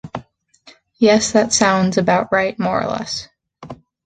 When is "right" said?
2.31-2.57